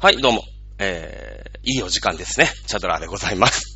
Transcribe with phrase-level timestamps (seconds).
[0.00, 0.44] はい、どうも。
[0.78, 2.46] えー、いいお時間ですね。
[2.68, 3.74] チャドラーでございます。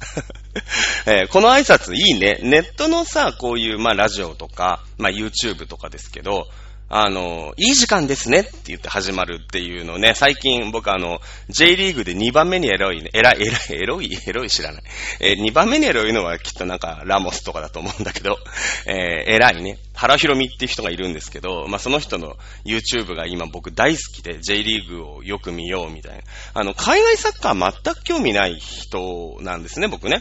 [1.04, 2.38] えーこの挨拶いいね。
[2.44, 6.46] ネットのさ、こういう、まあ、ラジオとか、まあ、YouTube とかですけど、
[6.94, 14.82] あの、いい時間ですねって言って始まるっていうのね、最近僕あの、J リーグで2番目にエロい、エラい、エラ、エロい、 エロい知らない。
[15.18, 18.38] え2番目にエロいのはきっとなんかラモスとかだと思うんだけど、
[18.84, 18.94] えー、
[19.32, 22.36] 偉いね、原ひろみっていう人がいるんですけど、まあ、その人の
[22.66, 26.22] YouTube が今僕大好きで J リーグをよく見ようみたいな。
[26.52, 30.20] あの、海外サッカー全く興味ない人なんですね、僕ね。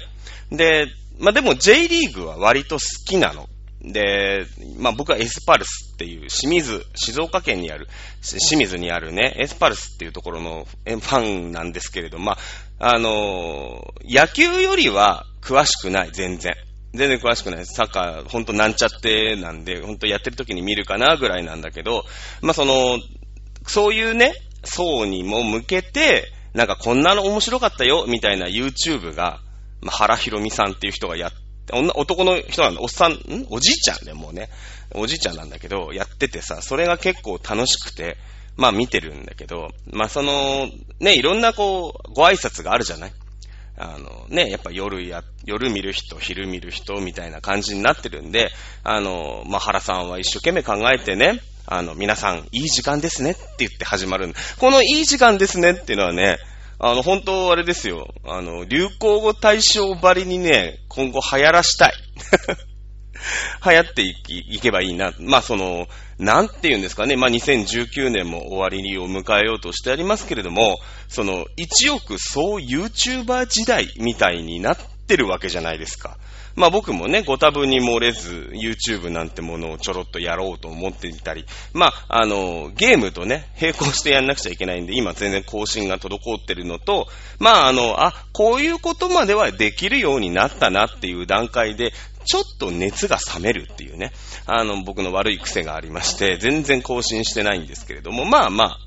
[0.53, 0.87] で、
[1.19, 3.49] まあ、でも J リーグは割と好きなの。
[3.83, 4.45] で、
[4.77, 7.87] まあ、僕はエスパルスっていう清水、静岡県にある、
[8.21, 12.37] 清水にあるね、エスパルスっていうところのファンなんですけれど、ま
[12.79, 16.53] あ、あのー野球よりは詳しくない、全然。
[16.93, 17.65] 全然詳しくない。
[17.65, 22.03] サッカー、ほんとなんちゃってなんで、ほんとやってる時に見るかなぐらいなんだけど、
[22.41, 22.99] まあ、その、
[23.65, 29.39] そういうね、層にも向けて、なんかこんなの面白かったよ、みたいな YouTube が、
[29.81, 33.17] まあ、原ひろみさんっていう人がやって女男の人なんだ、おっさん、ん？
[33.49, 34.49] おじいちゃんでもうね、
[34.93, 38.17] おじいちゃんなんだけど、やっててさ、それが結構楽しくて、
[38.57, 40.67] まあ見てるんだけど、まあその、
[40.99, 43.13] ね、いろんなこう、ご挨拶があるじゃない？
[43.77, 48.49] あのね、やっぱ夜や、夜見る人、昼見る人みたいな感じになってるんで、
[48.83, 54.31] あの、まあ、原さんは一生懸命考えてね、あの、皆さん、いい時間ですねって言って始まる。
[54.59, 56.37] このいい時間ですねっていうのはね、
[56.83, 58.11] あの、本当あれですよ。
[58.25, 61.93] あの、流行語大賞ばりにね、今後流行らしたい。
[63.63, 64.15] 流行ってい
[64.55, 65.13] いけばいいな。
[65.19, 65.87] まあ、その、
[66.17, 67.15] なんて言うんですかね。
[67.15, 76.17] まあ、2019年も終わりを迎えようとしてありますけれども、その、一億総 YouTuber 時代みたいになってるわけじゃないですか。
[76.55, 87.07] まあ僕もね、ご多分に漏れず、YouTube なんてものをちょろっとやろうと思っていたり、まあ、あの、ゲームとね、並行してやんなくちゃいけないんで、今全然更新が滞ってるのと、
[87.39, 91.93] まあ、あの、あ、こういうことまではできるようになったなっていう段階で、
[92.25, 94.11] ちょっと熱が冷めるっていうね、
[94.45, 98.77] あの、僕の悪い癖がありまして、全然更新してないんですけれども、まあま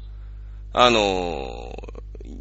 [0.72, 1.74] あ、あの、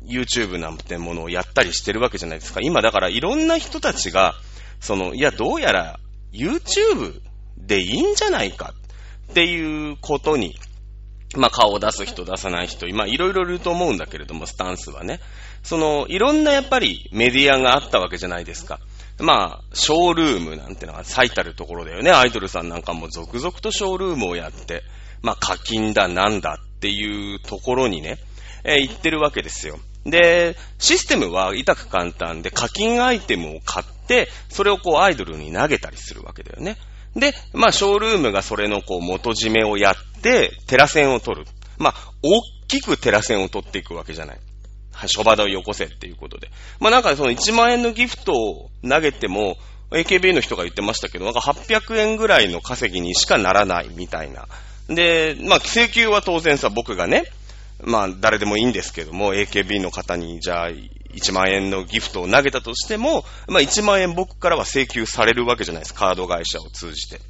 [0.07, 2.59] YouTube なんてものをやったりしてるわけじゃないですか。
[2.61, 4.35] 今だからいろんな人たちが、
[4.83, 5.99] その、いや、どうやら
[6.33, 7.21] YouTube
[7.57, 8.73] でいいんじゃないか
[9.31, 10.55] っていうことに、
[11.37, 15.21] まあ顔を出す人出さない人、今いろいろいると思うんだけれども、スタンスはね。
[15.63, 18.81] その、いろんなやっぱりメディアがあったわけじゃないですか。
[19.19, 22.11] まあ、ショールームなんてのが最たるところだよね。
[22.11, 24.83] アイドルさんなんかも続々とショールームをやって、
[25.21, 28.17] まあ課金だなんだっていうところにね、
[28.65, 29.79] えー行ってるわけですよ。
[30.05, 36.77] で、システムは痛く簡単で課金アイテムを買って、それをこうアイドルに投げたりするわけだよね。
[37.15, 41.47] で、まあ、ショールームがそれのこう元締めをやって、テラ線を取る。
[41.77, 44.39] まあ、大きくテラ線を取っていくわけじゃない。
[44.91, 46.49] はい、諸場をよこせっていうことで。
[46.79, 49.57] まあ、なんかその1万円のギフトを投げても、
[49.91, 54.47] AKB の人が言ってましたけど、なんか800円ぐらいの稼ぎにしかならないみたいな。
[54.87, 57.25] で、まあ、請求は当然さ、僕がね、
[57.85, 67.21] まあ、誰でもいいんですけども、AKB の方に、じゃあ、1万円のギフトを投げたとしても、まあ、1万円僕からは請求されるわけじゃないです、カード会社を通じて。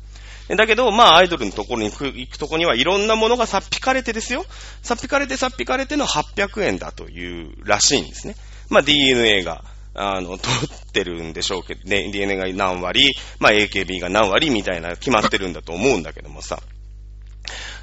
[0.55, 4.45] だけど、まあ、アイドルのところに行く行くとこにはいろんなものがさっぴかれてですよ。
[4.81, 8.35] さっぴかれてさっぴかれての800円だというらしいんですね。
[8.69, 9.63] まあ、DNA が、
[9.95, 16.61] あの、 取ってるんでしょうけど、ね、DNA が何割、まあ、AKB が何割みたいな決まってるんだと思うんだけどもさ。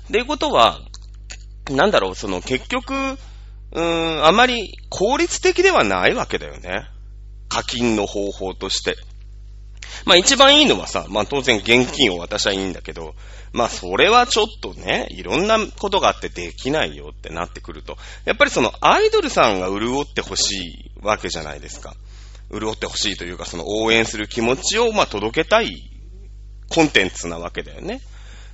[0.08, 0.80] っていうことは、
[1.70, 6.88] なんだろう、その結局、うーん、あまり効率的ではないわけだよね。
[7.48, 8.96] 課金の方法として。
[10.04, 13.14] まあ一番いいのはさ、まあ当然現金を渡しゃいいんだけど、
[13.52, 21.94] まあそれはちょっとね、いろんなことがあってできないよってなってくると、やっぱりそのアイドルさんが潤ってほしいわけじゃないですか。
[22.52, 25.90] 潤ってほしいというか、その応援する気持ちをまあ届けたい
[26.68, 28.00] コンテンツなわけだよね。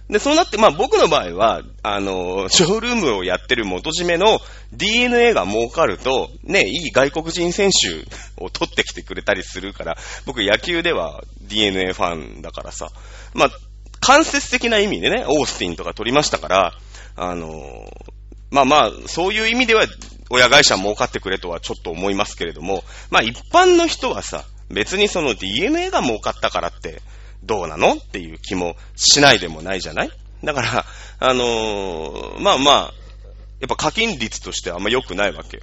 [0.09, 4.41] で、そうなって、まあ僕の場合は、あの、ショールームをやってる元締めの
[4.73, 8.05] DNA が儲かると、ね、いい外国人選手
[8.43, 12.89] を取ってきてくれたりするから、僕野球では DNA ファンだからさ、
[13.35, 13.51] まあ、
[14.01, 16.73] 間接的な意味でね、オースティンとか取りましたから、
[17.17, 17.91] あの、
[18.51, 19.87] まあまあ、そういう意味では、
[20.31, 27.01] 親会社儲かってくれとはちょっと思いますけれども、まあ一般の人はさ、別にその DNA が儲かったからって、
[27.47, 27.95] どうなの？
[27.95, 30.11] っていう気もしないでもないじゃない？
[30.45, 30.85] だから、
[31.19, 32.93] あのーまあまあ、
[33.61, 35.63] やっぱ課金率としてあんま良くないわけよ。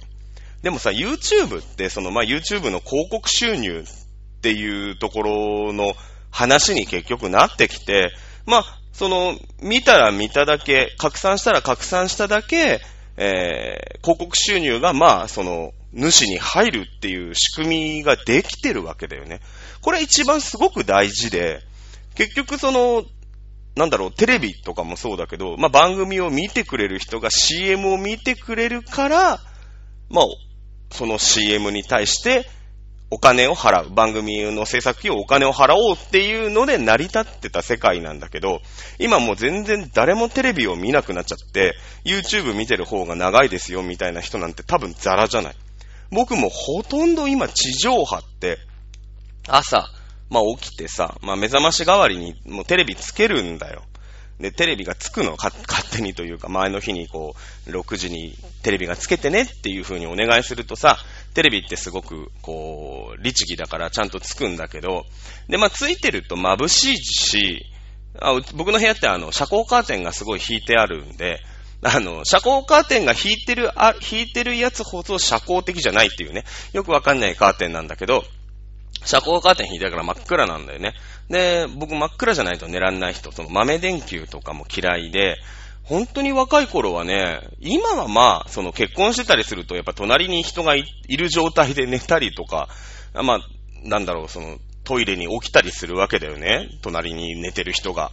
[0.62, 5.94] でもさ、YouTube って、そのまあ YouTube の広告収入っていうところの
[6.30, 8.12] 話に結局なってきて、
[8.46, 12.80] まあ、その、見たら見ただけ、拡散したら拡散しただけ、
[13.16, 19.40] えー、広告収入が、まあ、その、主に入るっていう仕組みができてるわけだよね。
[19.80, 21.60] これ一番すごく大事で、
[22.14, 23.04] 結局その、
[23.76, 29.40] なんだろう、テレビとかもそうだけど、まあ、番組を見てくれる人が CM を見てくれるから、
[30.10, 30.24] まあ、
[30.90, 32.46] その CM に対して
[33.10, 33.90] お金を払う。
[33.90, 38.60] 番組の制作費をお金を払おうっていうので成り立ってた世界なんだけど、
[38.98, 41.74] 今もう全然誰もテレビを見なくなっちゃって、
[42.04, 45.56] YouTube 見てる方が長いですよみたいな人なんて多分ザラじゃない。
[46.10, 48.58] 僕もほとんど今地上波って、
[49.48, 49.88] 朝、
[50.34, 53.84] まあ起きてさ、まあ目覚まし代わりにもうテレビつけるんだよ。
[54.40, 55.54] で、テレビがつくの 勝
[55.92, 57.36] 手にというか、前の日にこ
[57.66, 60.98] う、6時にテレビがつけてねっていう風にお願いするとさ、
[61.34, 65.06] テレビってすごく、こう、律儀だからちゃんとつくんだけど、
[65.48, 67.66] で、まあ、ついてると眩しいし、
[68.20, 71.40] あ僕の部屋ってあの、遮光カーテンがすごい引いてあるんで、
[71.82, 78.24] あの、遮光カーテンが引いてる、あ、引いてるやつほど遮光的じゃないっていうね、よくわかんないカーテンなんだけど、
[79.04, 80.94] 遮光カーテン引いてるから真っ暗なんだよね。
[81.28, 85.36] で、僕真っ暗じゃないと寝らんない人、その豆電球とかも嫌いで、
[85.84, 92.68] 本当に若い頃はね、今はまあ、その結婚してたりすると、やっぱ隣に人がいる状態で寝たりとか、
[93.12, 93.38] まあ、
[93.82, 96.68] なんだろう、その、トイレに起きたりするわけだよね。
[96.82, 98.12] 隣に寝てる人が。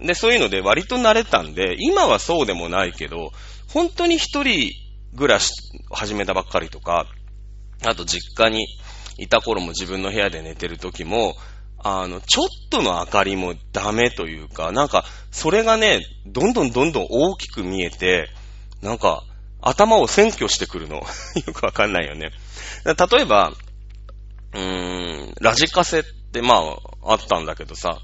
[0.00, 3.32] で、そういうので割と慣れたんで、今はそうでもないけど、
[3.68, 4.72] 本当に一人
[5.16, 5.52] 暮らし
[5.90, 7.06] 始めたばっかりとか、
[7.84, 8.66] あと実家に
[9.20, 11.36] いた頃も自分の部屋で寝てる時も、
[11.82, 18.28] あの、ちょっとの明かりもダメというか、なんか、それがね、どんどんどんどん大きく見えて、
[18.82, 19.24] なんか、
[19.62, 20.96] 頭を占拠してくるの。
[21.46, 22.30] よくわかんないよね。
[22.84, 23.52] 例えば、
[24.52, 26.56] うーん、ラジカセってま
[27.02, 27.98] あ、あったんだけどさ、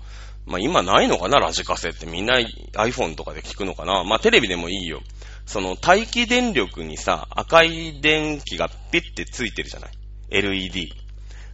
[0.47, 4.05] まあ今ないのかな、ラジカセってみんな iPhone とかで聞くのかな。
[4.05, 5.03] まあテレビでもいいよ。
[5.45, 9.91] その待機電力にさ、赤い電気がピッてついてるじゃない
[10.31, 11.06] ?LED。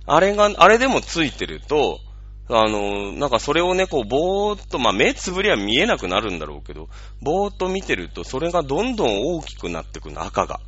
[0.07, 2.01] あれが、あれでもついてると、
[2.49, 6.89] あの、なんかそれをね、こう、ぼーっと、まあ、目つぶりは見えなくなるんだろうけど、
[7.21, 10.61] ぼーっと見てると、それがどんどん大きくなってくの、赤が。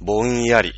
[0.00, 0.72] ぼんやり。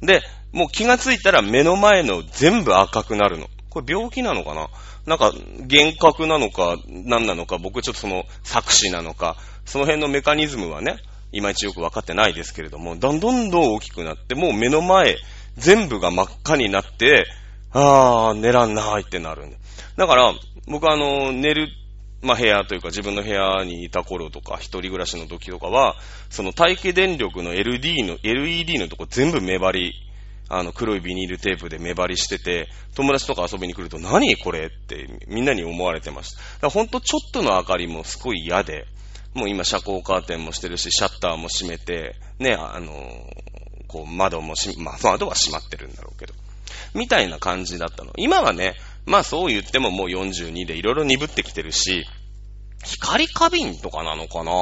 [0.00, 0.22] で、
[0.52, 3.48] もう気がついたら目の前の全部赤くなるの。
[3.70, 4.68] これ病気なのかな？
[5.06, 10.96] なんか、幻覚なのか、何なのか、僕ちょっとその、作詞なのか、その辺のメカニズムはね、
[11.32, 15.16] いまいちよくわかってないですけれども、どんどんどん大きくなって、もう目の前、
[15.58, 17.26] 全部が真っ赤になって、
[17.72, 19.58] あー、寝らんないってなるんだ。
[19.96, 20.32] だから、
[20.66, 21.68] 僕はあの、寝る、
[22.22, 25.96] まあ、部屋というか自分の部屋にいた頃とか、一人暮らしの時とかは、
[26.30, 29.94] その待機電力の LD の、LED のとこ全部目張り、
[30.48, 36.38] あの、黒いビニールテープで目張りしてて、友達とか遊びに来ると、何これってみんなに思われてました。
[36.38, 38.86] だからほんとちょっとの明かりもすごい嫌で、
[39.34, 42.92] もう今遮光カーテンもしてるし、シャッターも閉めて、ね、あの、
[43.88, 46.34] こう窓もし、まあ窓は閉まってるんだろうけど。
[46.94, 48.12] みたいな感じだったの。
[48.16, 48.74] 今はね、
[49.06, 52.06] まあそう言ってももう42でいろいろ鈍ってきてるし、
[52.84, 54.52] 光過敏とかなのかな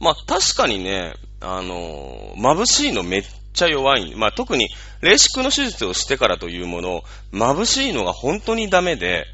[0.00, 4.14] まあ確かにね、あの眩しいのめっちゃ弱い。
[4.16, 4.68] まあ特に、
[5.00, 7.02] レーシックの手術をしてからというもの、
[7.32, 9.24] 眩しいのが本当にダメで、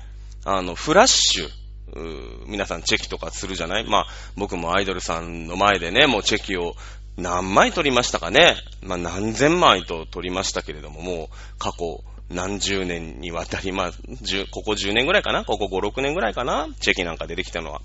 [0.45, 1.49] あの、フラッシュ、
[2.47, 3.85] 皆さんチェキとかするじゃない？
[3.85, 4.07] まあ
[4.37, 6.75] 僕もアイドルさんの前でね、もうチェキを
[7.17, 13.91] 何枚取りましたかねまあ何千枚と取りましたけれども、もう過去何十年にわたり、まあ、
[14.51, 15.45] ここ10年ぐらいかな？
[15.45, 16.69] ここ5、6年ぐらいかな？
[16.81, 17.83] チェキなんか出てきたのは。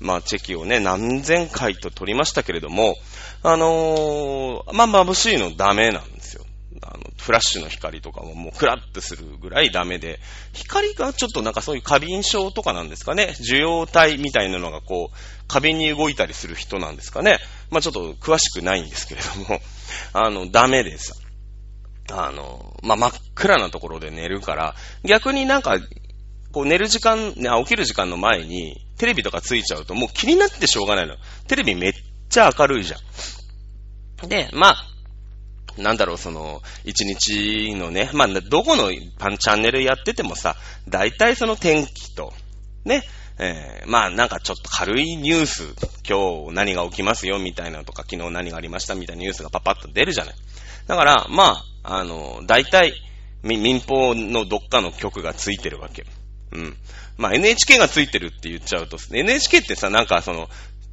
[0.00, 2.96] まあ、チェキをね、何千回と取りましたけれども、
[3.42, 6.44] あのー、まあ、眩しいのダメなんですよ。
[6.82, 10.18] あの、フラッシュの光とかももうクラッとするぐらいダメで、
[10.52, 13.36] 光がちょっとなんかそういう過敏症とかなんですかね？
[13.40, 17.38] 受容体みたいなのがこう、過敏に動いたりする人なんですかね？
[17.70, 19.60] まあ、ちょっと詳しくないんですけれども、
[20.12, 21.14] あの、ダメでさ。
[22.12, 25.78] あの、まあ、真っ暗なところで寝るから、逆になんか、
[26.52, 31.16] こう寝る時間、ね、起きる時間の前に、テレビとかついちゃうともう気になってしょうがないの。
[31.48, 31.92] テレビめっ
[32.30, 32.96] ちゃ明るいじゃ
[34.24, 34.28] ん。
[34.28, 34.76] で、まあ、
[35.76, 40.56] なんだろう、その、一日のね、まあ、どこのチャンネルやっててもさ、
[40.88, 42.32] 大体その天気と、
[42.84, 43.02] ね、
[43.38, 45.74] えー、まあなんかちょっと軽いニュース、
[46.08, 50.34] 今日何が起きますよみたいなとか、昨日何がありましたみたいなニュースがパパッと出るじゃない。
[50.86, 52.94] だから、まあ、あの、大体、
[53.42, 56.04] 民放のどっかの局がついてるわけ。
[56.52, 56.76] うん。
[57.16, 60.48] まあ NHK がついてるって言っちゃうと、NHK ってさ、なんかその、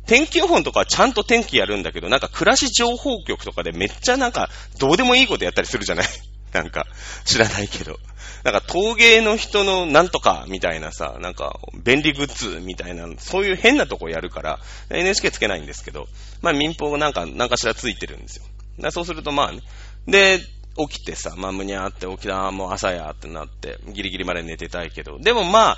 [0.06, 6.08] 天気予報とかはちゃんと天気やるんだけど、なんか暮らし情報局とかでめっちゃなんか、どうでもいいことやったりするじゃない
[6.54, 6.88] なんか、
[7.26, 8.00] 知らないけど。
[8.44, 16.08] なんか陶芸の人のなんとかみたいなさ、なんか便利グッズみたいな、そういう変なとこやるから、NHK つけないんですけど、
[16.42, 18.92] まあ民放がなんか、なんかしらついてるんですよ。
[18.92, 19.62] そうするとまあね、
[20.08, 20.40] で、
[20.76, 25.78] 起きてさ、まあ、むにゃーって起きた、もう朝やーってなって、ギリギリまで寝てたいけど、でもま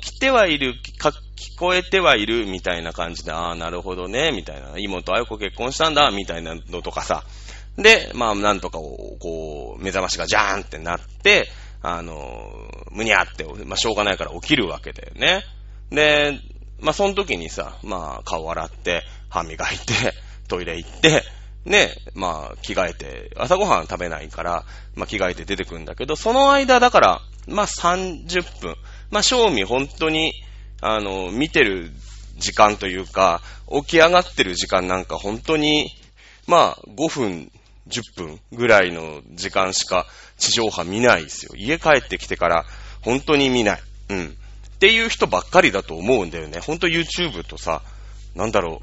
[0.00, 7.22] 起きてはいる、か、聞こえてはいる、みたいな感じで、ああ、なるほどね、みたいな、妹あよこ結婚したんだ、みたいなのとかさ、
[7.76, 11.48] で、まあ、なんとかを、こう、目覚ましがジャーンってなって、
[11.80, 12.52] あの、
[12.90, 15.42] むにゃって、まあ、しょうがないから起きるわけだよね。
[15.90, 16.38] で、
[16.80, 20.14] まあ、その時にさ、まあ、顔洗って、歯磨いて、
[20.48, 21.22] トイレ行って、
[21.64, 24.64] ね、まあ、着替えて、朝ごはん食べないから、
[24.94, 28.76] まあ、着替えて出てくるんだけど、その間、だから、まあ、30分。
[29.10, 30.32] まあ、正味本当に、
[30.80, 31.90] あの、見てる
[32.38, 35.90] 時間というか、起き上がってる時間なんか本当に、
[36.46, 37.52] まあ、5分、
[37.88, 40.06] 10分ぐらいの時間しか
[40.38, 41.52] 地上波見ないですよ。
[41.56, 42.64] 家帰ってきてから
[43.02, 43.82] 本当に見ない。
[44.10, 44.26] うん。
[44.26, 46.60] っていう人ばっかりだと思うんだよね。
[46.60, 47.82] ほんと YouTube とさ、
[48.34, 48.82] なんだろ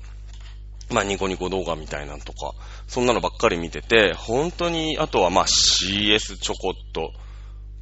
[0.89, 0.94] う。
[0.94, 2.53] まあ、ニコニコ動画みたいなんとか、
[2.88, 7.12] そんなのばっかり見てて、本当に、あとはまあ CS ちょこっと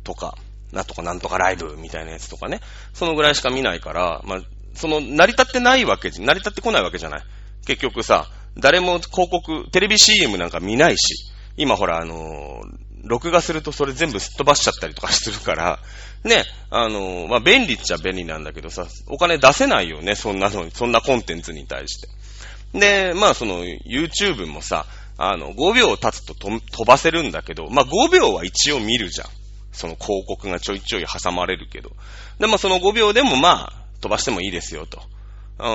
[0.03, 0.37] とか、
[0.71, 2.59] なんとかなんとかライブみたいなやつとかね、
[2.93, 4.39] そのぐらいしか見ないから、まあ、
[4.73, 7.21] その、成り立ってないわけじゃ、成り立ってこないわけじゃない。
[7.65, 8.27] 結局さ、
[8.59, 15.79] 誰も広告、テレビ CM なんか見ないし、今ほら、あのー、録画するとそれ全部すっ飛ばしちゃったりとかするから、
[16.23, 22.09] ね、あのー、まあ、便利っちゃ便利なんだけどさ、お金出せないよね、そんなの、そんなコンテンツに対して。
[22.79, 24.85] で、まあ、その、YouTube もさ、
[25.17, 29.27] あの、5秒経つと飛ばせるんだけど、まあ、5秒は一応見るじゃん。
[29.71, 31.91] その広告がちょいちょい挟まれるけど。
[32.39, 35.01] で、まあ、その5秒でもまあ、飛ばしてもいいですよ、と。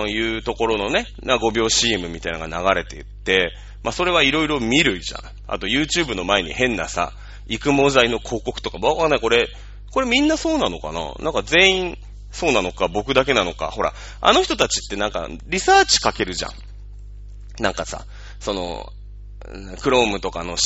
[0.08, 5.20] いうところのね、な5秒 CM みたいなのが流れていって、まあ、それはいろいろ見るじゃん。
[5.46, 7.12] あと YouTube の前に変なさ、
[7.48, 9.48] 育毛剤の広告とか、わかんない、これ、
[9.90, 11.12] これみんなそうなのかな？
[11.18, 11.98] なんか全員
[12.30, 13.70] そうなのか、僕だけなのか。
[13.70, 16.52] ほら、あの人たちってなんか、リサーチかけるじゃん。
[17.62, 18.06] なんかさ、
[18.40, 18.90] その、
[19.82, 20.56] クロームとかの、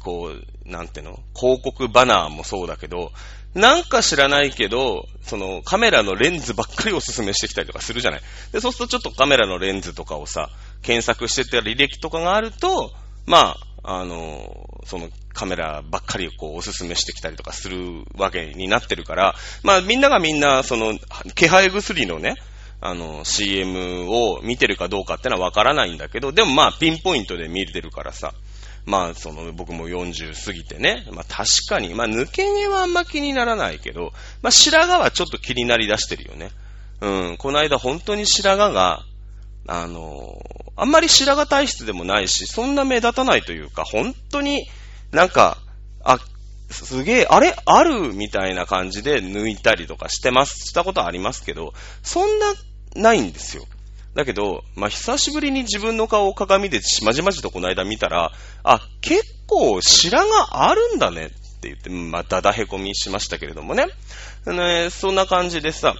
[0.00, 3.12] こう、なんていうの、広告バナーもそうだけど、
[3.54, 8.20] なんか知らないけど、そのカメラのレンズばっかりおすすめしてきたりとかするじゃない。
[8.52, 10.50] で、そうするとちょっとカメラのレンズとかをさ、
[10.82, 12.92] 検索してた履歴とかがあると、
[13.26, 20.98] まあ、あの、そのカメラばっかりこうおすすめしてきたりとかするわけになってるから、まあみんながみんなその
[21.34, 22.36] 気配薬のね、
[22.80, 28.32] あの CM を見てるかどうかってのはわからないんだけど、でもまあピンポイントで見れてるからさ、
[28.86, 34.12] まあ、その、僕も40過ぎてね、まあ確かに、まあ抜け毛はあんま気にならないけど、
[34.42, 36.50] まあ白髪はちょっと気になりだしてるよね。
[37.00, 39.04] うん、この間本当に白髪が、
[39.66, 40.38] あの
[40.76, 44.66] あんまり白髪体質でもないし、そんな目立たないというか、本当に
[45.10, 45.58] なんか、
[46.02, 46.18] あ、
[46.70, 47.54] すげえ、あれ？
[47.64, 51.72] あるみたいな感じで抜いたりとかしてます、したことありますけど、
[52.02, 52.54] そんな、
[52.96, 53.64] ないんですよ。
[54.14, 61.28] だけど、まあ、久しぶりに自分の顔を鏡でしまじまじとこの間見たら、あ、結構白髪あるんだねっ
[61.60, 63.86] て言って、まあ、だだへこみしましたけれどもね。
[64.46, 65.94] ねそんな感じでさ、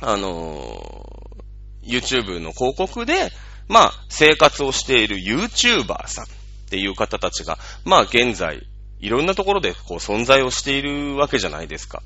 [0.00, 3.30] あのー、YouTube の広告で、
[3.68, 6.28] まあ、生活をしている YouTuber さんっ
[6.70, 8.66] ていう方たちが、まあ、現在、
[9.00, 12.02] いろんなところでこう存在をしているわけじゃないですか。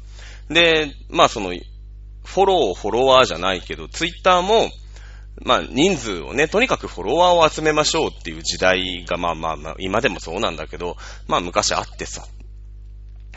[0.50, 1.54] で、まあ、その、
[2.24, 4.70] フォロー、フォロワーじゃないけど、Twitter も、
[5.40, 10.96] まあ、人数をね、とにかくフォロワーを集めましょうっていう時代が、まあまあまあ、今でもそうなんだけど、
[11.26, 12.26] まあ昔あってさ。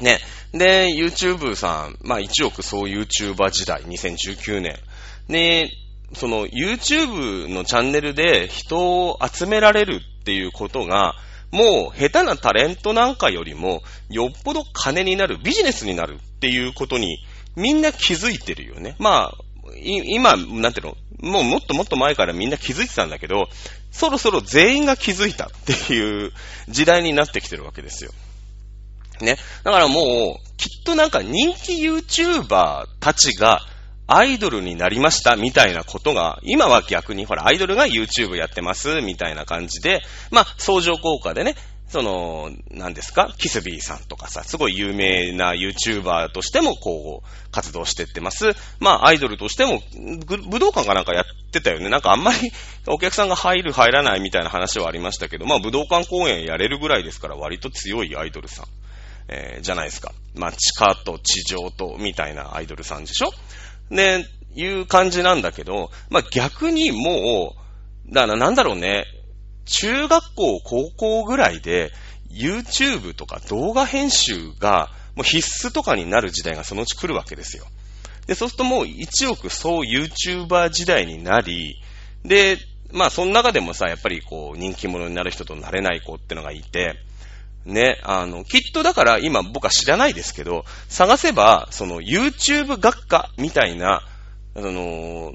[0.02, 0.20] ね。
[0.52, 4.78] で、YouTube さん、まあ1億総 YouTuber 時代、2019年。
[5.30, 5.70] で、
[6.14, 11.16] その YouTube のチャンネルで人を集められるっていうことが、
[11.52, 17.26] もう下手なタレントなんかよりも、よっぽど金になる、ビジネスになるっていうことに、
[17.56, 18.96] みんな気づいてるよね。
[19.00, 19.38] まあ、
[19.76, 23.48] 今、なんていうの、もうもっともっと前からみんな気づいてたんだけど、
[23.92, 26.32] そろそろ全員が気づいたっていう
[26.68, 28.12] 時代になってきてるわけですよ。
[29.22, 29.38] ね。
[29.64, 33.62] だからもう、きっとなんか人気 YouTuber たちが
[34.08, 40.02] アイドルになりましたみたいなことが、今は逆にほら、アイドルが YouTube やってますみたいな感じで、
[40.32, 41.56] まあ、相乗効果でね、
[41.96, 43.34] その、何ですか？
[43.38, 48.52] キスビーさんとかさ、すごい有名な YouTuber としても、こう、活動してってます。
[48.82, 49.82] まあ、アイドルとしても、
[50.28, 51.88] 武道館かなんかやってたよね。
[51.88, 52.52] なんかあんまり
[52.88, 58.66] お客さんが入る、入らないみたいな話はありましたけど、まあ、武道館公演やれるぐらいですから、割と強いアイドルさん、
[59.30, 60.12] えー、じゃないですか。
[60.34, 63.32] まあ、地下と地上と、みたいなアイドルさんでしょ？
[63.90, 67.56] ね、いう感じなんだけど、まあ、逆にも
[68.10, 69.06] う、だなんだろうね、
[69.66, 71.92] 中学校、高校ぐらいで、
[72.32, 77.66] YouTube とか動画編集がもう必須とかになる時代がそのうち来るわけですよ。
[78.28, 81.82] で、そうするともう一億総 YouTuber 時代になり、
[82.24, 82.58] で、
[82.92, 86.96] まあその中でもさ、やっぱりこう人気者になる人となれない子ってのがいて、
[87.66, 94.02] ね、あの、きっとだから今僕は知らないですけど、探せば、その YouTube 学科みたいな、
[94.56, 95.34] あの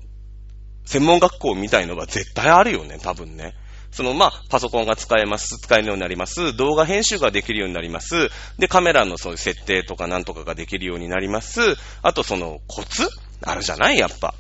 [0.87, 3.55] 専門学校みたいのが絶対あるよね、多分ね。
[3.91, 11.61] その、まあ、パソコンが使えます、使えるようになります、動画編集ができるようになります、で、カメラのそういう設定とかなんとかができるようになります、
[12.03, 13.09] あとその、コツ？
[13.43, 13.99] あるじゃない？
[13.99, 14.35] やっぱ。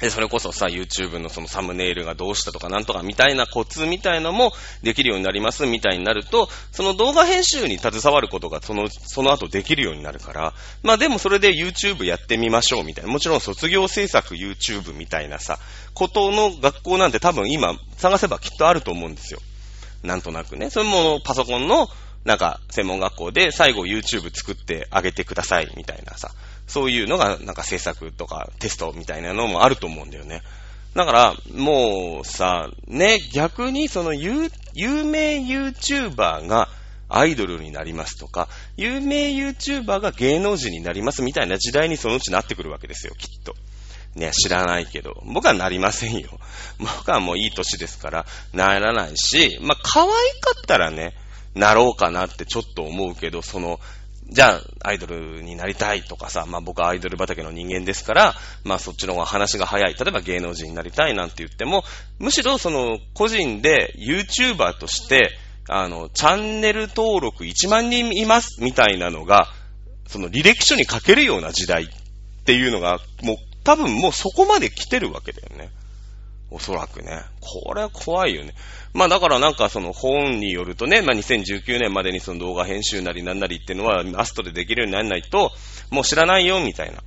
[0.00, 4.52] で、それこそさ、YouTube のそのサムネイルがどうしたとかなんとかみたいなコツみたいのも
[4.82, 15.58] できるようになりますみたいになると、その動画編集に携わることがその、その後できるようになるから、まあでもそれで YouTube やってみましょうみたいな、もちろん卒業制作 YouTube みたいなさ、
[15.94, 19.40] ことの学校なんて多分今探せばきっとあると思うんですよ。
[20.04, 20.70] なんとなくね。
[20.70, 21.88] それもパソコンの
[22.24, 26.30] なんか専門学校で最後 YouTube 作ってあげてくださいみたいなさ。
[26.68, 30.42] そういうのが、なんか制作とかテストみたいなのもあると思うんだよね。
[30.94, 36.68] だから、もうさ、ね、逆にその有、有名 YouTuber が
[37.08, 43.54] アイドルになりますとか、有名 YouTuber が芸能人になりますみたいな時代にそのうちなってくるわけですよ、きっと。
[44.14, 45.22] ね、知らないけど。
[45.24, 46.38] 僕はなりませんよ。
[46.78, 50.08] 僕はもういい歳ですから、ならないし、まあ、可愛
[50.40, 51.14] かったらね、
[51.54, 53.80] なろうかなってちょっと思うけど、その、
[54.30, 59.94] じゃあ、アイドルになりたいとかさ、まあ僕はアイドル畑の人間ですから、まあそっちの方が話が早い。
[59.94, 61.82] 例えば芸能人になりたいなんて言っても、
[62.18, 69.48] むしろその個人で YouTuber として、あの、チャンネル登録1万人いますみたいなのが、
[70.06, 71.88] その履歴書に書けるような時代っ
[72.44, 75.70] ていうのが、もう多分もうそこまで来てるわけだよね。
[76.50, 77.22] おそらくね。
[77.40, 78.54] これは怖いよね。
[78.94, 85.50] まあだからなんかその本によるとね、まあ2019年までにその動画編集なりなんなりっていうのはアストでできるようにならないと、
[85.90, 87.02] もう知らないよみたいな。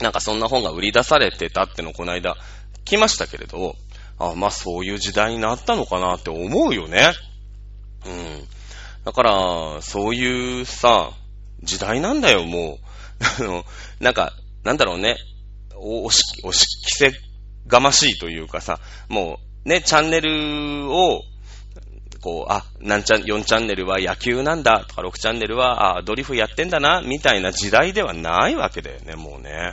[0.00, 2.36] なんかそんな本が売り出されてたってのこの間
[2.84, 3.76] 来ましたけれど、
[4.18, 7.12] あまあそういう時代になったのかなって思うよね。
[8.06, 8.48] うん。
[9.04, 11.12] だから、そういうさ、
[11.62, 13.24] 時代なんだよ、もう。
[13.40, 13.64] あの、
[13.98, 15.16] なんか、なんだろうね。
[15.76, 17.12] お、し、おし、着せ
[17.70, 21.22] がましいというかさ、もう、ね、チャンネルを、
[22.22, 29.72] こう、あ、なんちゃん、4チャンネルは野球なんだとか、6チャンネルは、あ、ドリフやってんだな、みたいな時代ではないわけだよね、もうね。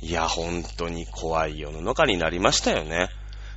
[0.00, 3.08] いや、本当に怖い世の中になりましたよね。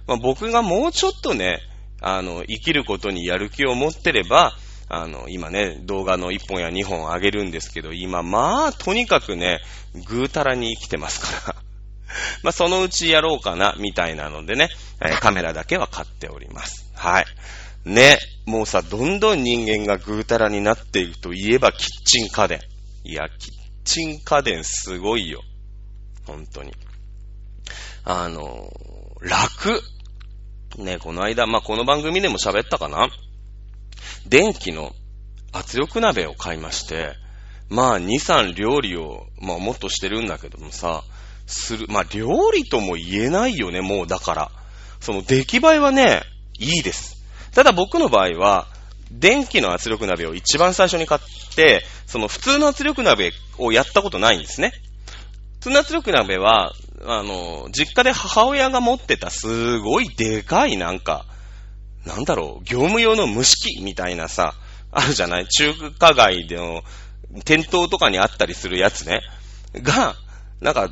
[0.07, 1.59] まあ、僕がもうちょっとね、
[2.01, 4.53] あの、生きることにやる気を持ってれば、
[4.87, 9.61] あの、今ね、動画の1本や2本上げるんですけど、今、まあ、とにかくね、
[10.07, 11.64] ぐうたらに生きてますから。
[12.43, 14.69] まあ、そのうちやろうかな、みたいなのでね、
[15.01, 16.89] えー、カメラだけは買っております。
[16.93, 17.25] はい。
[17.85, 22.59] ね、もうさ、どんどん人間がぐうたらになっていくといえば、キッチン家電。
[23.03, 25.43] いや、キッチン家電すごいよ。
[26.25, 26.73] 本当に。
[28.03, 29.83] あのー、楽。
[30.77, 33.09] ね、この間、まあ、この番組でも喋ったかな
[34.27, 34.93] 電気の
[35.53, 37.13] 圧力鍋を買いまして、
[37.69, 41.03] まあ、2、3料理を、まあ、もっとしてるんだけどもさ、
[41.47, 41.85] する。
[41.89, 44.51] まあ、料理とも言えないよね、もうだから。
[44.99, 46.23] その出来栄えはね、
[46.59, 47.23] いいです。
[47.53, 48.67] ただ僕の場合は、
[49.11, 54.73] 電気の圧力鍋を一番最初に買って、その普通の圧力鍋をやったことないんですね。
[55.59, 56.73] 普通の圧力鍋は、
[57.05, 61.25] あの、実家で母親が持ってたすごいでかいなんか、
[62.05, 64.53] なんだろう、業務用の蒸し器みたいなさ、
[64.91, 65.47] あるじゃない？
[65.47, 66.83] 中華街での
[67.43, 69.21] 店頭とかにあったりするやつね。
[69.75, 70.15] が、
[70.61, 70.89] なんか、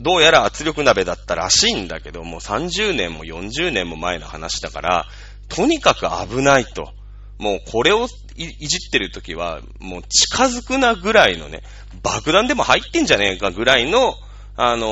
[0.00, 5.06] どうやら圧力鍋だったらしいんだけど、もう30年も40年も前の話だから、
[5.48, 6.92] とにかく危ないと。
[7.38, 11.62] もうこれをいじってるときは、もう近づくなぐらいのね、
[12.02, 14.14] 爆弾でも入ってんじゃねえかぐらいの、
[14.56, 14.86] あの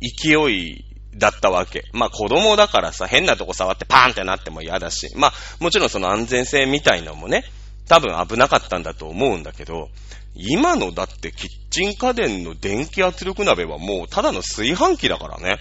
[0.00, 1.84] ー、勢いだったわけ。
[1.92, 7.44] まあ子供だからさ、変なとこ触ってパーンってなっても嫌だし、まあもちろんその安全性みたいのもね、
[7.88, 9.88] 多分危なかったんだと思うんだけど、
[10.34, 15.58] 今のだってキッチン家電の電気圧力鍋はもうただの炊飯器だからね。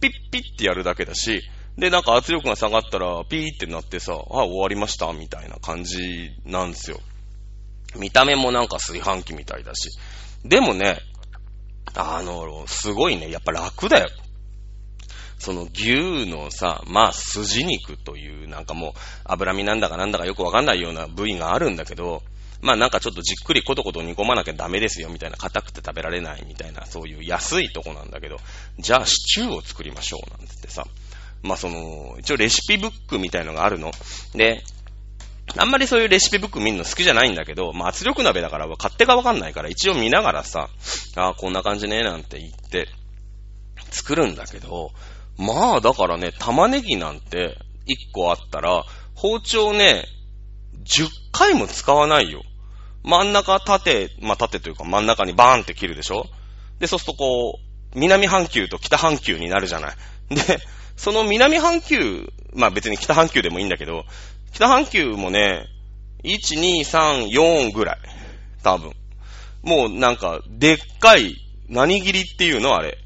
[0.00, 1.42] ピッピッってやるだけだし、
[1.76, 7.00] で、なんか圧力が下がったらピーってなってさ、あ、終わりましたみたいな感じなんですよ。
[7.96, 9.90] 見た目もなんか炊飯器みたいだし。
[10.44, 11.00] でもね、
[11.94, 14.08] あの、すごいね、やっぱ楽だよ。
[15.40, 18.92] その牛のさ、まあ筋肉というなんかもう
[19.24, 22.22] 脂身なんだかなんだかよくわかんないような部位があるんだけど、
[22.60, 28.36] まあなんかちょっとじっくりコトコト煮込まなきゃダメですよみたいな、硬くて食べられないみたいな、そういう安いとこなんだけど、
[28.78, 30.84] じゃあシチューを作りましょうなんつってさ、
[31.42, 33.92] まあその、一応レシピブックみたいのがあるの。
[34.34, 34.62] で、
[35.56, 40.68] あんまりそういうレシピブック見るの好きじゃないんだけど、まあ圧力鍋だから勝手がわかんないから一応見ながらさ、
[41.16, 42.88] ああ、こんな感じね、なんて言って
[43.90, 44.92] 作るんだけど、
[45.40, 50.04] まあだからね、玉ねぎなんて1個あったら、包丁ね、
[50.84, 52.42] 10回も使わないよ。
[53.02, 56.26] 真ん中縦、まあ縦というか真ん中にバーンって切るでしょ？
[56.78, 59.96] で、そうするとこう、南半球と北半球になるじゃない。
[60.28, 60.58] で、
[60.96, 64.04] その南半球、まあ別に北半球でもいいんだけど、
[64.52, 65.66] 北半球もね、
[66.22, 67.98] 1、2、3、4ぐらい。
[68.62, 68.92] 多分。
[69.62, 71.36] もうなんか、でっかい、
[71.68, 72.74] 何切りっていうの？
[72.74, 72.98] あれ。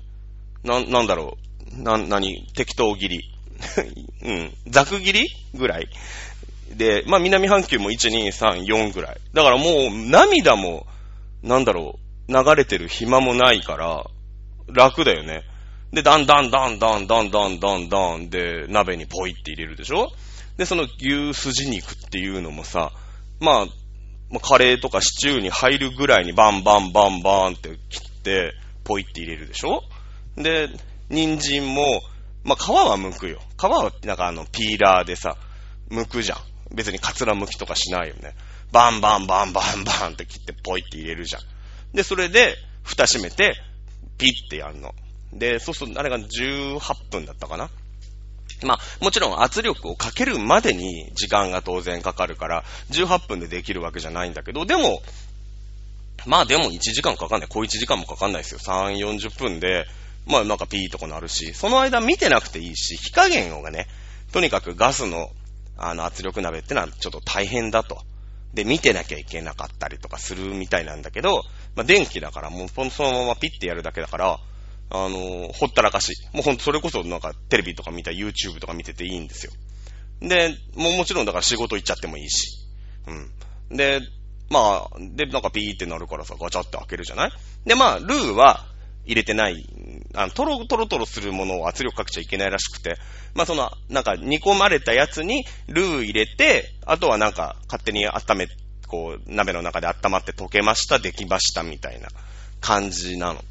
[0.65, 1.44] な、なんだろう。
[1.83, 3.21] な、何適当切り。
[4.23, 4.55] うん。
[4.69, 5.27] ざく切り？
[5.55, 5.89] ぐらい。
[6.75, 9.17] で、まあ南半球も1、2、3、4ぐらい。
[9.33, 10.87] だからもう涙も、
[11.43, 14.05] なんだろう、流れてる暇もないから、
[14.69, 15.43] 楽だよね。
[15.93, 20.11] で、だんだんだんだんだんだんだんだんで、鍋にポイって入れるでしょ？
[20.57, 22.93] で、その牛すじ肉っていうのもさ、
[23.41, 23.67] ま
[24.33, 28.53] あ、カレーとかシチューに入るぐらいにバンバンバンバンって切って、
[28.85, 29.83] ポイって入れるでしょ？
[30.37, 30.69] で、
[31.09, 32.03] 人参も、
[32.43, 33.41] まあ、皮は剥くよ。
[33.59, 35.37] 皮はなんかあの、ピーラーでさ、
[35.91, 36.39] 剥くじゃん。
[36.75, 38.35] 別にカツラ剥きとかしないよね。
[38.73, 41.43] バンバンバンバンバンって切ってポイって入れるじゃん。
[41.95, 43.55] で、それで、蓋閉めて、
[44.19, 44.95] ピッてやるの。
[45.33, 47.71] で、そうすると、あれが18分だったかな
[48.63, 55.03] まあ、もちろん圧力をかけるまでに時間が当然かかるから、18分でできるわけじゃないんだけど、でも、
[56.27, 57.49] まあでも1時間かかんない。
[57.49, 58.61] 小1時間もかかんないですよ。
[58.61, 59.87] 3、40分で、
[60.27, 63.87] まあなんかピーとかなるし、その間見てなくていいし、火加減がね、
[64.33, 65.31] とにかくガスの、
[65.77, 67.99] あの圧力鍋ってのはちょっと大変だと。
[68.55, 71.43] で、見てなきゃいけなかったりとかするみたいなんだけど、
[71.75, 74.39] まあ電気だからもうそのままピッてやるだけだから、
[74.91, 76.13] あの、ほったらかし。
[76.33, 79.53] もうほんとそれこそなんかテレビとか見た YouTube とか見てていいんですよ。
[80.21, 82.65] で、もうもちろんだから仕事行っちゃってもいいし。
[83.09, 83.77] うん。
[83.77, 84.01] で、
[84.51, 87.33] まあ、で、なんかピーってなるからさ、ガチャって開けるじゃない？
[87.67, 88.67] で、まあ、ルーは
[89.05, 89.67] 入れてない、
[90.15, 92.97] あの、トロトロトロするものを圧力かけちゃいけないらしくて、
[93.35, 98.49] まあその、なんか煮込まれたやつにルー入れて、あとはなんか勝手に温め、
[98.87, 102.09] こう、鍋の中で温まって溶けました、できましたみたいな
[102.61, 103.43] 感じなの。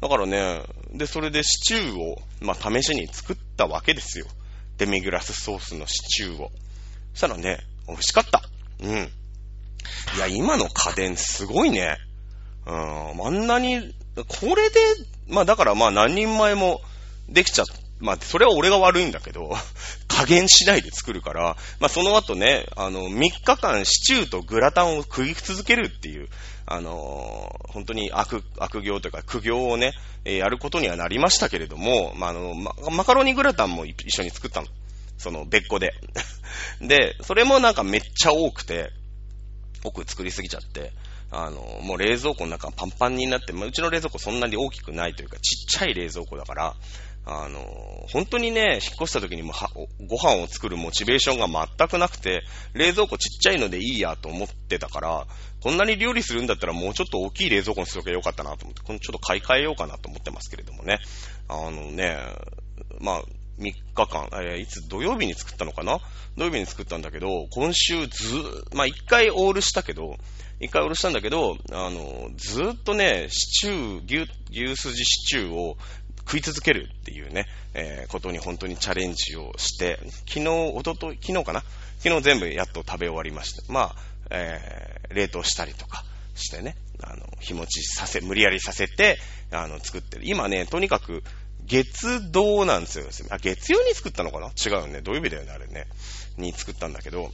[0.00, 4.26] だからね、で、それでシチューを、まあ、試しに作ったわけですよ。
[4.78, 6.50] デミグラスソースのシチューを。
[7.12, 8.42] そしたらね、美味しかった。
[8.80, 9.10] うん。
[10.16, 11.98] いや、今の家電すごいね。
[12.66, 14.80] うん、あんなに、これで、
[15.28, 16.80] まあだからまあ何人前も
[17.28, 17.66] できちゃっ
[18.02, 19.56] まあ、それは俺が悪いんだけど、
[20.08, 26.28] 加減しないで作るから、まあ、その後ね、あの、3日間シチューとグラタンを食い続けるっていう、
[26.66, 29.92] あのー、本当に悪、悪行というか苦行をね、
[30.24, 34.66] えー、やることにはなりましたけれども、まあ、あの、ま、マカロニグラタンも一緒に作ったの。
[35.16, 35.94] その、別個で。
[36.82, 38.90] で、それもなんかめっちゃ多くて、
[39.84, 40.92] 多く作りすぎちゃって、
[41.34, 46.74] あの、もう冷蔵庫の中パンパンになって、まあ、うちの冷蔵庫そんなに大きくないというか、ちっちゃい冷蔵庫だから、
[47.24, 47.60] あの、
[48.12, 49.70] 本当にね、引っ越した時にもは
[50.06, 52.42] ご飯を作るモチベーションが全くなくて、
[52.74, 55.26] 冷蔵庫ちっちゃいのでいいやと思ってたから、
[55.62, 60.98] こんなに料理するんだったらもうちょっと大きい冷蔵庫にするとよかったなと思って、このちょっと買い替えようかなと思ってますけれどもね。
[61.48, 62.18] あのね、
[63.00, 63.24] まあ、
[63.58, 66.00] 3日間、えー、いつ土曜日に作ったのかな？
[66.36, 68.34] 土曜日に作ったんだけど、今週ず
[68.74, 70.16] まあ1回オールしたけど、
[70.62, 74.30] 1回オールしたんだけど、あの、ずっとね、シチュー、牛、
[74.64, 75.76] 牛すじシチューを
[76.18, 79.98] 食い続けるっていうね、えー、ことに本当にチャレンジをして、
[80.28, 81.64] 昨日、おととい、昨日かな？
[81.98, 83.72] 昨日全部やっと食べ終わりました。
[83.72, 83.96] まあ、
[84.30, 86.04] えー、冷凍したりとか
[86.36, 89.18] してね、あの、日持ちさせ、無理やりさせて、
[89.50, 90.22] あの、作ってる。
[90.24, 91.24] 今ね、とにかく、
[91.64, 93.06] 月堂なんですよ。
[93.30, 94.48] あ、月曜に作ったのかな？
[94.48, 95.00] 違うよね。
[95.00, 95.86] 土曜日だよね、あれね。
[96.36, 97.32] に作ったんだけど、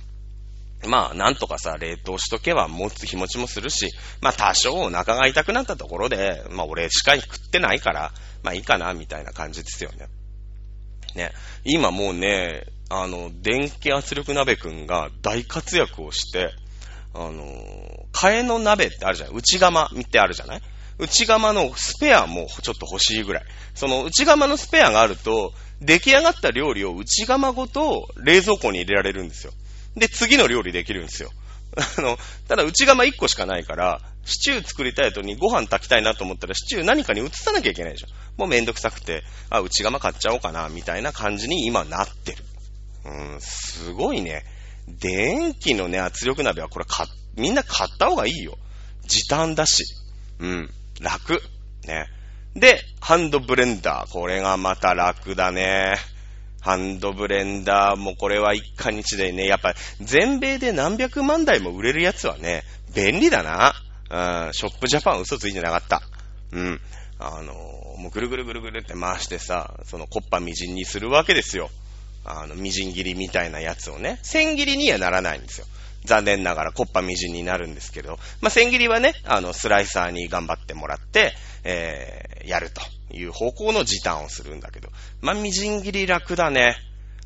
[0.86, 8.12] まあ、なんとかさ、冷凍しとけば持つ日持ちもするし、まあ多少お腹が痛くなったところで、まあ俺しか食ってないから、
[8.42, 10.06] まあいいかな、みたいな感じですよね。
[11.16, 11.32] ね。
[11.64, 16.50] 今もうね、あの、電気圧力鍋くんが大活躍をして、
[17.12, 20.62] あの、替えの鍋ってあるじゃない内釜ってあるじゃない？
[20.98, 23.44] 内釜のスペアもちょっと欲しいぐらい。
[23.74, 29.52] その内釜のスペアがあると、出来上がった料理を内釜ごと冷蔵庫に入れられるんですよ。
[29.96, 31.30] で、次の料理できるんですよ。
[31.98, 38.08] あの、ただ内釜1個しかないから、シチュー作りたい後にご飯炊きたいなと思ったら、シチュー何かに移さなきゃいけないでしょ。
[38.36, 42.44] もうめんどくさくて、あ、内釜買っちゃおうかな、みたいな感じに今なってる。
[43.04, 44.44] うん、すごいね。
[44.86, 48.58] 電気のね、圧力鍋はこれ買、みんな買った方がいいよ。
[49.06, 49.84] 時短だし。
[50.40, 50.70] うん、
[51.00, 51.42] 楽。
[51.84, 52.06] ね。
[52.54, 54.10] で、ハンドブレンダー。
[54.10, 55.96] これがまた楽だね。
[56.68, 62.62] ハンドブレンダーもこれは一家日でね、やっぱ全米で何百万台も売れるやつはね、
[62.94, 63.72] 便利だな。
[64.10, 66.02] うん、ショップジャパン嘘ついてなかった。
[66.52, 66.80] うん。
[67.18, 71.70] あのもうぐるぐるぐるぐるって回してさ、そのコッパみじんにするわけですよ。
[72.26, 75.66] あの、みじん切りみたいなやつをね、千切りにはならないんですよ。
[76.04, 81.32] 残念ながらコッパみじんになるんですけど、まあ、千切りはね、あの、スライサーに頑張ってもらって、
[81.70, 82.80] えー、やると
[83.14, 84.88] いう方向の時短をするんだけど、
[85.20, 86.76] まあ、みじん切り楽だね。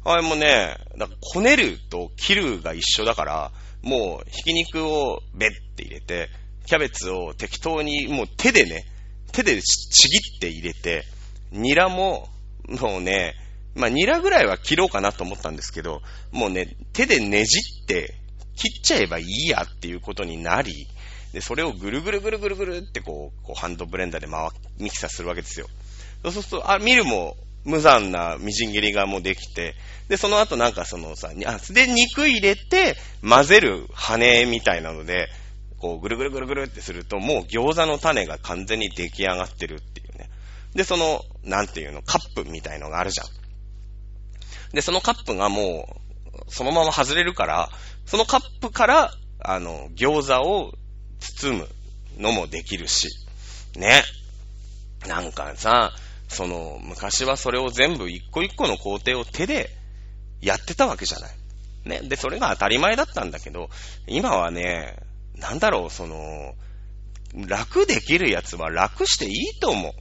[0.05, 3.53] あれもね、だからこねると切るが一緒だから、
[3.83, 6.29] もう、ひき肉をべって入れて、
[6.67, 8.85] キャベツを適当にもう手でね、
[9.31, 11.05] 手でちぎって入れて、
[11.53, 12.29] ニラも、
[12.69, 13.37] もうね、
[13.77, 16.03] まあ、ニラぐらいは切ろうかなと思ったんですけど、
[16.33, 18.17] もうね、手でねじって
[18.57, 20.89] 切っちゃえばいいやっていうことになり、
[21.33, 25.67] で、それをぐるぐるぐるぐるぐるってこう、こうハンドブレンダーで回、ミキサーするわけですよ。
[26.23, 29.75] そうすると、あ、見るも無残なみじん切りがもうできて、
[30.09, 35.29] で、その後なんかそのさ、あ、で、肉入れて混ぜる羽みたいなので、
[35.79, 40.29] こう、ぐるぐるぐるぐるってすると、もう餃子の種が完全に出来上がってるっていうね。
[40.75, 43.27] で、その、なんていうの、カップみたいのがあるじゃん。
[44.75, 45.89] で、そのカップがも
[46.49, 47.69] う、そのまま外れるから、
[48.07, 50.73] そのカップから、あの、餃子を
[51.23, 51.69] 包む
[52.19, 53.09] のもできるし、
[53.77, 54.03] ね。
[55.07, 55.93] なんかさ、
[56.29, 59.71] その、昔はそれを全部一個一個の工程を手で
[60.41, 61.31] やってたわけじゃない。
[61.85, 62.01] ね。
[62.09, 63.69] で、それが当たり前だったんだけど、
[64.07, 64.97] 今はね、
[65.37, 66.55] なんだろう、その、
[67.35, 69.93] 楽できるやつは楽していいと思う。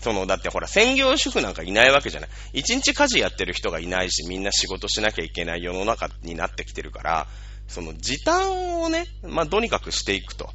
[0.00, 2.30] その、だってほら、専業主婦なんかいないわけじゃない。
[2.54, 7.26] 一日家事やってる人がいないし、みんな仕事しなきゃいけない世の中になってきてるから、
[7.68, 10.50] その時短をね、まあ、とにかくしていくと。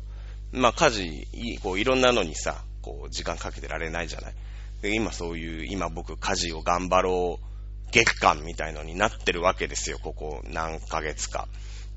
[0.55, 1.27] まあ、家事、
[1.61, 4.33] こう、いろんなのにさ、こう、時間かけてられないじゃない？
[4.81, 11.47] で、今そういう、今僕家事を頑張ろう月間みたいのになってるわけですよ、ここ何ヶ月か。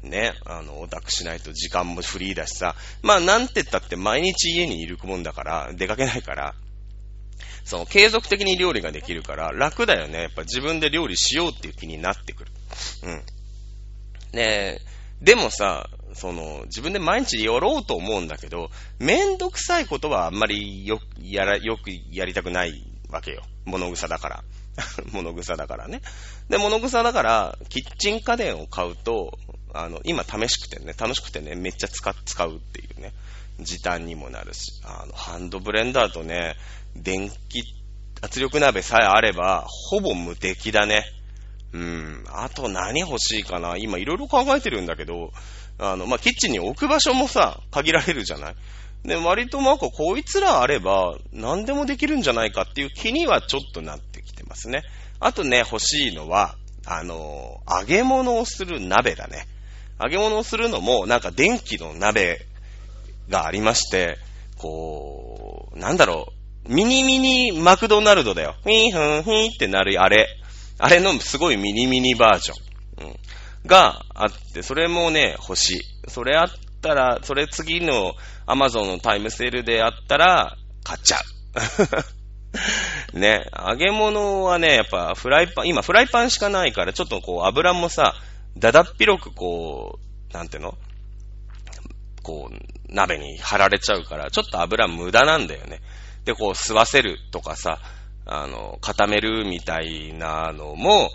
[0.03, 6.55] ね、あの、オタクしないと時間もフリーだしさ、まあなんて言ったって毎日家にいるもんだから、出かけないから、
[7.65, 10.23] その継続的に料理ができるから楽だよね。
[10.23, 12.51] やっぱ自分で料理しようっていう気になってくる。
[13.03, 13.23] うん。
[14.33, 14.81] ねえ
[15.21, 23.43] でもさ、その、自分で毎日やろうと思うんだけど、めんどくさいことはあんまりよ、やら、よくやりたくないわけよ。
[23.65, 24.45] 物草だから。
[25.13, 26.03] 物草だからね。
[26.49, 29.39] で、物草だから、キッチン家電を買うと、
[29.75, 33.13] あの、今試しくてね、楽しくてね、めっちゃ使、使うっていうね、
[33.61, 36.57] 時短にもなるし、あの、ハンドブレンダーとね、
[36.97, 37.63] 電気、
[38.21, 41.05] 圧力鍋さえあれば、ほぼ無敵だね。
[41.73, 42.25] うん。
[42.29, 45.33] あと何欲しいかな今いろいろ考えてるんだけど、
[45.79, 48.55] あの、まあ、キッチンに置く場所もさ、限られるじゃない？
[49.05, 54.83] で、割となんかこいつらあれば何でもできるんじゃないかっていう気にはちょっとなってきてますね。
[55.21, 59.47] あとね、欲しいのは、あの、揚げ物をする鍋だね。
[60.03, 62.41] 揚げ物をするのも、なんか電気の鍋
[63.29, 64.17] がありまして、
[64.57, 66.33] こう、なんだろ
[66.67, 68.57] う、ミニミニマクドナルドだよ。
[68.63, 70.29] フィーフンフィーってなるあれ。
[70.79, 73.09] あれのすごいミニミニバージョン。
[73.09, 73.17] うん。
[73.67, 75.83] があって、それもね、欲しい。
[76.09, 76.49] それあっ
[76.81, 78.15] たら、それ次の
[78.47, 82.19] アマゾンのタイムセールであったら、買っちゃう。
[83.19, 88.15] ね、揚げ物はね、やっぱフライパン、今フライパンしかないから、ちょっとこう油もさ、
[88.57, 89.99] だだっ広くこ
[90.31, 90.79] う、なんていうの？
[92.23, 95.81] こう、鍋に貼られちゃうから、ちょっと油無駄なんだよね。
[96.25, 97.81] で、こう、吸わせるとかさ、
[98.27, 101.11] あの、固めるみたいなのも、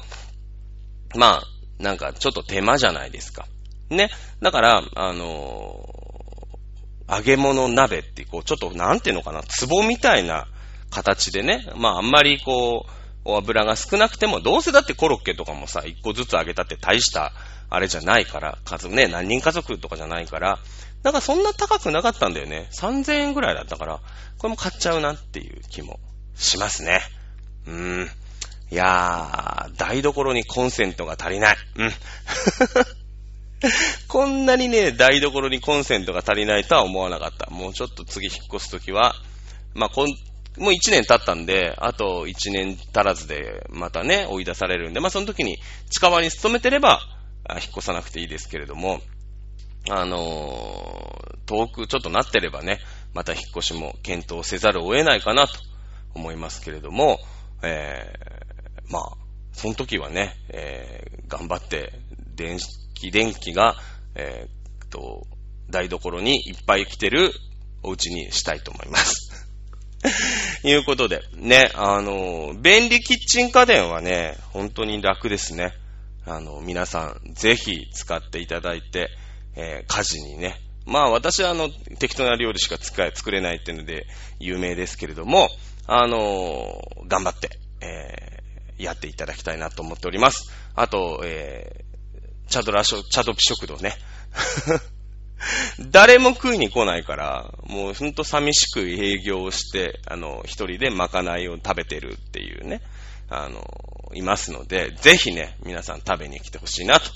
[1.15, 1.43] まあ、
[1.84, 3.46] なんかちょっと手間じゃないですか。
[3.89, 4.10] ね。
[4.41, 5.86] だから、あの
[7.10, 10.48] 揚げ物鍋ってこう、ちょっとなんていうのかな、壺みたいな
[10.89, 12.91] 形でね、まああんまりこう、
[13.26, 17.34] お油が少なくても、どうせだってコロッケとかもさ、一個ずつ揚げたって大した
[17.69, 20.60] あれじゃないから、数ね、何人家族とかじゃないから、
[21.04, 22.69] だかそんな高くなかったんだよね。
[22.72, 24.00] 3000円ぐらいだったから、
[24.38, 26.00] これも買っちゃうなっていう気も
[26.36, 27.02] しますね。
[27.67, 28.10] うーん。
[28.74, 31.58] いやー、台所にコンセントが足りない。
[31.76, 31.92] うん。
[34.10, 37.52] こんなにね、台所にコンセントが足りないとは思わなかった。
[37.52, 39.14] もうちょっと次引っ越すときは、
[39.76, 40.08] まあ、こん、
[40.58, 45.60] もう1年経ったんで、あと1年足らずでまたね、追い出されるんで、まあ、その時に
[45.92, 47.00] 近場に勤めてれば、
[47.52, 49.02] 引っ越さなくていいですけれども、
[49.92, 52.80] あのー、遠くちょっとなってればね、
[53.14, 55.60] また引っ越しも検討せざるを得ないかなと
[56.16, 57.20] 思いますけれども、
[57.64, 58.14] え、
[58.89, 59.17] まあ、
[59.54, 61.93] その時はね、えー、頑張って
[62.36, 62.58] 電
[62.93, 63.76] 気、電気が、
[64.15, 65.26] えー、と、
[65.69, 67.32] 台所にいっぱい来てる
[67.82, 69.48] お家にしたいと思います。
[70.63, 75.74] いうことで、ね、あの、便利キッチン家電はね、本当に楽ですね。
[76.26, 79.10] あの、皆さん、ぜひ使っていただいて、
[79.56, 80.60] えー、家事にね。
[80.86, 84.06] まあ私はあの、適当な料理しか使え、作れないっていうので
[84.39, 85.50] 有名ですけれども、
[85.88, 87.50] あの、頑張って、
[87.82, 88.42] えー、
[88.78, 90.52] やっていただきたいなと思っております。
[90.76, 93.96] あと、えー、チャドラショ、チャドピ食堂ね。
[95.92, 102.82] 誰も食いに来ないから、もうほんと寂しく営業をして、あの、一人でまかないを食べてるっていうね、
[103.30, 103.64] あの、
[104.14, 107.12] いますので、ぜひね、皆さん食べに来てほしいなと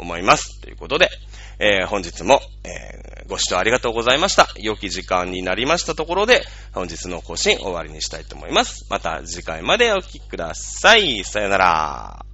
[0.00, 0.60] 思います。
[0.60, 1.10] ということで、
[1.58, 4.48] えー、本日も、えー、ご視聴ありがとうございました。
[4.58, 8.86] 良き時間になりましたところで、本日の更新終わりにしたいと思います。
[8.88, 11.22] また次回までお聴きください。
[11.24, 12.29] さよなら。